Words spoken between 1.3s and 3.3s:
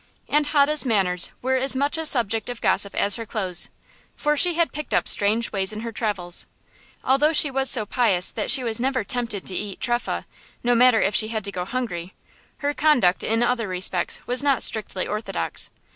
were as much a subject of gossip as her